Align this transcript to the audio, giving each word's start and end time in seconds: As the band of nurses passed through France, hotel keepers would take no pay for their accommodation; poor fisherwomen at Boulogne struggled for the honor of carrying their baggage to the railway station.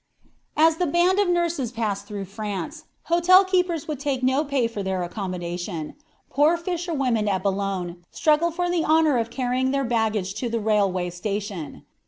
As 0.57 0.77
the 0.77 0.87
band 0.87 1.19
of 1.19 1.29
nurses 1.29 1.71
passed 1.71 2.07
through 2.07 2.25
France, 2.25 2.85
hotel 3.03 3.45
keepers 3.45 3.87
would 3.87 3.99
take 3.99 4.23
no 4.23 4.43
pay 4.43 4.65
for 4.65 4.81
their 4.81 5.03
accommodation; 5.03 5.93
poor 6.31 6.57
fisherwomen 6.57 7.27
at 7.27 7.43
Boulogne 7.43 8.03
struggled 8.09 8.55
for 8.55 8.67
the 8.67 8.83
honor 8.83 9.19
of 9.19 9.29
carrying 9.29 9.69
their 9.69 9.85
baggage 9.85 10.33
to 10.41 10.49
the 10.49 10.59
railway 10.59 11.11
station. 11.11 11.85